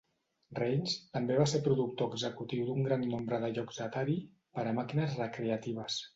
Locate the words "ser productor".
1.51-2.09